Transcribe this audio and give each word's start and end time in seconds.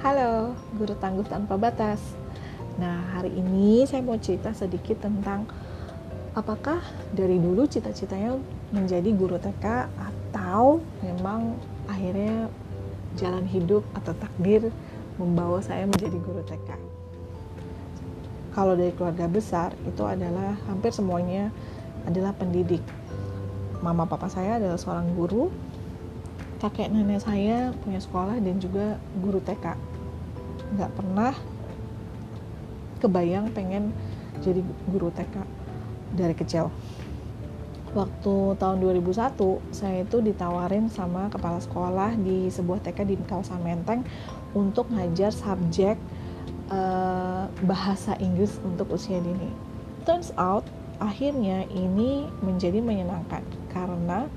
Halo, 0.00 0.56
guru 0.80 0.96
tangguh 0.96 1.28
tanpa 1.28 1.60
batas. 1.60 2.00
Nah, 2.80 3.04
hari 3.12 3.36
ini 3.36 3.84
saya 3.84 4.00
mau 4.00 4.16
cerita 4.16 4.48
sedikit 4.56 4.96
tentang 5.04 5.44
apakah 6.32 6.80
dari 7.12 7.36
dulu 7.36 7.68
cita-citanya 7.68 8.32
menjadi 8.72 9.12
guru 9.12 9.36
TK 9.36 9.92
atau 9.92 10.80
memang 11.04 11.52
akhirnya 11.84 12.48
jalan 13.20 13.44
hidup 13.44 13.84
atau 13.92 14.16
takdir 14.16 14.72
membawa 15.20 15.60
saya 15.60 15.84
menjadi 15.84 16.16
guru 16.16 16.48
TK. 16.48 16.80
Kalau 18.56 18.80
dari 18.80 18.96
keluarga 18.96 19.28
besar 19.28 19.76
itu 19.84 20.00
adalah 20.08 20.56
hampir 20.64 20.96
semuanya 20.96 21.52
adalah 22.08 22.32
pendidik. 22.32 22.80
Mama 23.84 24.08
papa 24.08 24.32
saya 24.32 24.56
adalah 24.56 24.80
seorang 24.80 25.12
guru, 25.12 25.52
kakek 26.60 26.92
nenek 26.92 27.24
saya 27.24 27.72
punya 27.80 27.98
sekolah 27.98 28.36
dan 28.36 28.60
juga 28.60 29.00
guru 29.18 29.40
TK 29.40 29.74
nggak 30.76 30.92
pernah 30.92 31.34
kebayang 33.00 33.48
pengen 33.50 33.90
jadi 34.44 34.60
guru 34.86 35.08
TK 35.10 35.42
dari 36.14 36.36
kecil. 36.36 36.68
Waktu 37.90 38.54
tahun 38.62 38.78
2001 38.78 39.34
saya 39.74 40.06
itu 40.06 40.22
ditawarin 40.22 40.86
sama 40.86 41.26
kepala 41.26 41.58
sekolah 41.58 42.14
di 42.14 42.46
sebuah 42.46 42.86
TK 42.86 42.98
di 43.02 43.18
kawasan 43.26 43.66
Menteng 43.66 44.06
untuk 44.54 44.86
ngajar 44.94 45.34
subjek 45.34 45.98
uh, 46.70 47.50
bahasa 47.66 48.14
Inggris 48.22 48.62
untuk 48.62 48.94
usia 48.94 49.18
dini. 49.18 49.50
Turns 50.06 50.30
out 50.38 50.62
akhirnya 51.02 51.66
ini 51.74 52.30
menjadi 52.46 52.78
menyenangkan 52.78 53.42
karena 53.74 54.30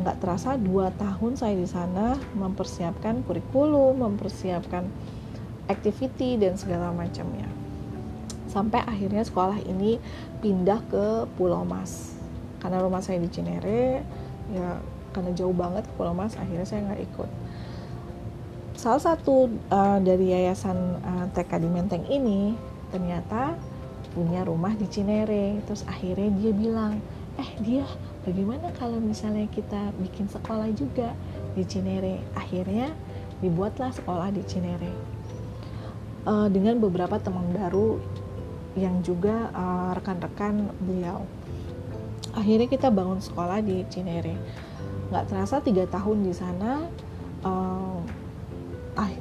nggak 0.00 0.16
uh, 0.16 0.20
terasa 0.20 0.56
dua 0.56 0.88
tahun 0.94 1.36
saya 1.36 1.54
di 1.58 1.68
sana 1.68 2.16
mempersiapkan 2.36 3.26
kurikulum, 3.28 4.00
mempersiapkan 4.00 4.88
activity 5.68 6.36
dan 6.40 6.56
segala 6.56 6.92
macamnya. 6.92 7.48
Sampai 8.48 8.80
akhirnya 8.86 9.26
sekolah 9.26 9.58
ini 9.66 9.98
pindah 10.38 10.80
ke 10.88 11.26
Pulau 11.34 11.66
Mas. 11.66 12.14
Karena 12.62 12.80
rumah 12.80 13.02
saya 13.04 13.20
di 13.20 13.28
Cinere, 13.28 14.00
ya 14.52 14.80
karena 15.12 15.30
jauh 15.36 15.52
banget 15.52 15.84
ke 15.84 15.92
Pulau 15.98 16.14
Mas, 16.16 16.38
akhirnya 16.38 16.64
saya 16.64 16.80
nggak 16.86 17.02
ikut. 17.12 17.30
Salah 18.74 19.02
satu 19.02 19.48
uh, 19.70 19.98
dari 20.00 20.32
yayasan 20.32 20.78
uh, 21.02 21.26
TK 21.32 21.50
di 21.62 21.68
Menteng 21.70 22.04
ini 22.10 22.54
ternyata 22.94 23.58
punya 24.14 24.46
rumah 24.46 24.72
di 24.78 24.86
Cinere. 24.86 25.58
Terus 25.66 25.82
akhirnya 25.90 26.30
dia 26.38 26.52
bilang, 26.54 27.02
eh 27.34 27.50
dia 27.62 27.84
bagaimana 28.22 28.70
kalau 28.78 29.02
misalnya 29.02 29.50
kita 29.50 29.90
bikin 29.98 30.30
sekolah 30.30 30.70
juga 30.74 31.14
di 31.58 31.66
Cinere? 31.66 32.22
Akhirnya 32.38 32.94
dibuatlah 33.42 33.90
sekolah 33.90 34.30
di 34.30 34.42
Cinere. 34.46 34.92
Uh, 36.24 36.48
dengan 36.48 36.80
beberapa 36.80 37.20
teman 37.20 37.52
baru 37.52 38.00
yang 38.78 39.04
juga 39.04 39.52
uh, 39.52 39.92
rekan-rekan 39.92 40.72
beliau. 40.80 41.26
Akhirnya 42.34 42.66
kita 42.66 42.88
bangun 42.88 43.20
sekolah 43.20 43.60
di 43.60 43.84
Cinere. 43.90 44.34
Nggak 45.12 45.24
terasa 45.30 45.60
tiga 45.60 45.84
tahun 45.90 46.24
di 46.24 46.32
sana 46.32 46.86
uh, 47.44 47.98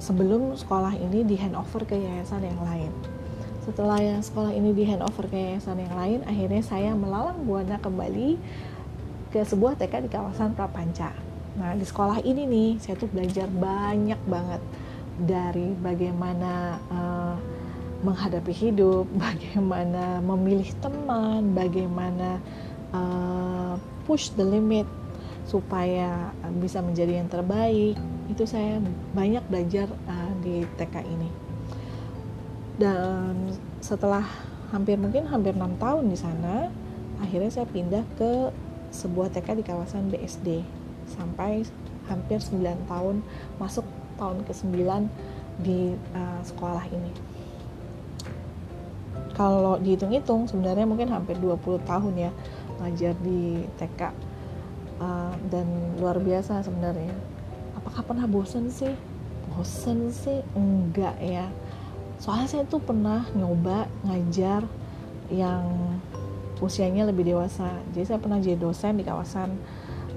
sebelum 0.00 0.58
sekolah 0.58 0.98
ini 0.98 1.22
di 1.22 1.38
handover 1.38 1.86
ke 1.86 1.94
yayasan 1.94 2.42
yang 2.42 2.60
lain 2.66 2.92
setelah 3.70 4.02
yang 4.02 4.18
sekolah 4.18 4.50
ini 4.50 4.74
di 4.74 4.82
handover 4.82 5.30
ke 5.30 5.38
yayasan 5.38 5.78
yang 5.78 5.94
lain 5.94 6.18
akhirnya 6.26 6.58
saya 6.66 6.90
melalang 6.98 7.46
buana 7.46 7.78
kembali 7.78 8.34
ke 9.30 9.46
sebuah 9.46 9.78
TK 9.78 10.10
di 10.10 10.10
kawasan 10.10 10.58
Prapanca. 10.58 11.14
Nah, 11.54 11.78
di 11.78 11.86
sekolah 11.86 12.18
ini 12.26 12.50
nih, 12.50 12.70
saya 12.82 12.98
tuh 12.98 13.06
belajar 13.06 13.46
banyak 13.46 14.18
banget 14.26 14.58
dari 15.22 15.70
bagaimana 15.78 16.82
uh, 16.90 17.34
menghadapi 18.02 18.50
hidup, 18.50 19.06
bagaimana 19.22 20.18
memilih 20.18 20.74
teman, 20.82 21.54
bagaimana 21.54 22.42
uh, 22.90 23.78
push 24.02 24.34
the 24.34 24.42
limit 24.42 24.86
supaya 25.46 26.34
bisa 26.58 26.82
menjadi 26.82 27.22
yang 27.22 27.30
terbaik. 27.30 27.94
Itu 28.26 28.50
saya 28.50 28.82
banyak 29.14 29.46
belajar 29.46 29.86
uh, 30.10 30.32
di 30.42 30.66
TK 30.74 31.06
ini. 31.06 31.49
Dan 32.80 33.52
setelah 33.84 34.24
hampir 34.72 34.96
mungkin 34.96 35.28
hampir 35.28 35.52
enam 35.52 35.76
tahun 35.76 36.08
di 36.08 36.16
sana, 36.16 36.72
akhirnya 37.20 37.52
saya 37.52 37.68
pindah 37.68 38.08
ke 38.16 38.48
sebuah 38.88 39.28
TK 39.36 39.60
di 39.60 39.64
kawasan 39.68 40.08
BSD 40.08 40.64
sampai 41.04 41.68
hampir 42.08 42.40
9 42.40 42.88
tahun 42.88 43.20
masuk 43.60 43.84
tahun 44.16 44.42
ke-9 44.48 44.80
di 45.60 45.92
uh, 46.16 46.40
sekolah 46.40 46.88
ini. 46.88 47.12
Kalau 49.36 49.76
dihitung-hitung 49.76 50.48
sebenarnya 50.48 50.88
mungkin 50.88 51.12
hampir 51.12 51.36
20 51.36 51.84
tahun 51.84 52.14
ya 52.16 52.32
ngajar 52.80 53.12
di 53.20 53.68
TK 53.76 54.00
uh, 54.00 54.08
eh, 55.04 55.34
dan 55.52 55.68
luar 56.00 56.16
biasa 56.16 56.64
sebenarnya. 56.64 57.12
Apakah 57.76 58.04
pernah 58.04 58.24
bosan 58.24 58.72
sih? 58.72 58.92
Bosan 59.52 60.12
sih? 60.12 60.40
Enggak 60.56 61.16
ya 61.20 61.48
soalnya 62.20 62.48
saya 62.52 62.64
tuh 62.68 62.84
pernah 62.84 63.24
nyoba 63.32 63.88
ngajar 64.04 64.68
yang 65.32 65.64
usianya 66.60 67.08
lebih 67.08 67.32
dewasa. 67.32 67.80
Jadi 67.96 68.04
saya 68.04 68.20
pernah 68.20 68.36
jadi 68.36 68.60
dosen 68.60 69.00
di 69.00 69.04
kawasan 69.08 69.56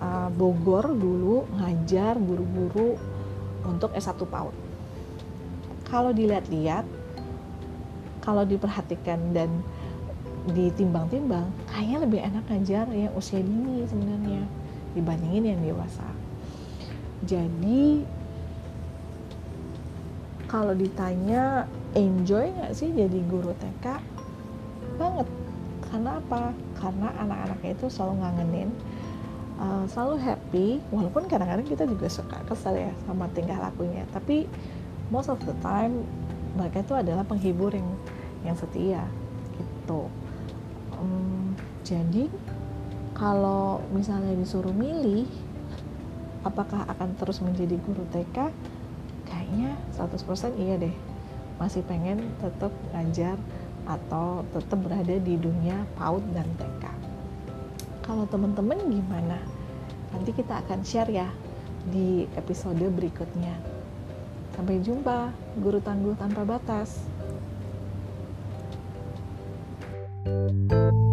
uh, 0.00 0.32
Bogor 0.32 0.96
dulu 0.96 1.44
ngajar 1.60 2.16
guru-guru 2.16 2.96
untuk 3.68 3.92
S1 3.92 4.16
PAUD. 4.16 4.56
Kalau 5.84 6.10
dilihat-lihat 6.16 6.88
kalau 8.24 8.48
diperhatikan 8.48 9.36
dan 9.36 9.60
ditimbang-timbang 10.48 11.52
kayaknya 11.68 11.98
lebih 12.00 12.20
enak 12.24 12.44
ngajar 12.48 12.88
yang 12.96 13.12
usia 13.12 13.44
dini 13.44 13.84
sebenarnya 13.84 14.42
dibandingin 14.96 15.52
yang 15.52 15.60
dewasa. 15.60 16.08
Jadi 17.28 18.00
kalau 20.50 20.74
ditanya 20.74 21.70
enjoy 21.94 22.50
nggak 22.50 22.74
sih 22.74 22.90
jadi 22.90 23.22
guru 23.30 23.54
TK 23.54 23.86
banget. 24.98 25.28
Karena 25.86 26.18
apa? 26.18 26.50
Karena 26.74 27.14
anak-anaknya 27.22 27.70
itu 27.78 27.86
selalu 27.86 28.14
ngangenin 28.18 28.70
uh, 29.62 29.86
selalu 29.86 30.16
happy 30.18 30.68
walaupun 30.90 31.30
kadang-kadang 31.30 31.62
kita 31.62 31.86
juga 31.86 32.10
suka 32.10 32.42
kesel 32.50 32.90
ya 32.90 32.92
sama 33.06 33.30
tingkah 33.30 33.62
lakunya. 33.62 34.02
Tapi 34.10 34.50
most 35.14 35.30
of 35.30 35.38
the 35.46 35.54
time 35.62 36.02
mereka 36.58 36.82
itu 36.82 36.98
adalah 36.98 37.22
penghibur 37.22 37.70
yang 37.70 37.86
yang 38.42 38.58
setia 38.58 39.06
gitu. 39.54 40.10
Um, 40.98 41.54
jadi 41.86 42.26
kalau 43.14 43.78
misalnya 43.94 44.34
disuruh 44.34 44.74
milih 44.74 45.30
apakah 46.42 46.88
akan 46.90 47.14
terus 47.20 47.38
menjadi 47.38 47.78
guru 47.78 48.02
TK 48.10 48.50
100% 49.96 50.56
iya 50.60 50.80
deh 50.80 50.94
masih 51.60 51.84
pengen 51.84 52.24
tetap 52.40 52.72
ngajar 52.96 53.36
atau 53.84 54.46
tetap 54.56 54.80
berada 54.80 55.16
di 55.20 55.36
dunia 55.36 55.84
PAUD 56.00 56.24
dan 56.32 56.48
TK. 56.56 56.84
Kalau 58.00 58.24
teman-teman 58.24 58.80
gimana? 58.88 59.36
Nanti 60.16 60.32
kita 60.32 60.64
akan 60.64 60.80
share 60.80 61.12
ya 61.12 61.28
di 61.84 62.24
episode 62.34 62.80
berikutnya. 62.80 63.54
Sampai 64.56 64.80
jumpa, 64.80 65.32
guru 65.60 65.78
tangguh 65.84 66.16
tanpa 66.16 66.48
batas. 66.48 67.04
thank 70.20 70.62
you 70.62 71.09